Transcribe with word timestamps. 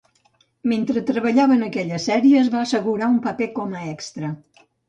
Mentre 0.71 1.03
treballava 1.09 1.57
en 1.59 1.67
aquella 1.67 2.01
sèrie, 2.07 2.41
es 2.41 2.51
va 2.57 2.65
assegurar 2.65 3.13
un 3.19 3.23
paper 3.29 3.53
com 3.61 3.81
a 3.83 3.87
extra. 3.93 4.33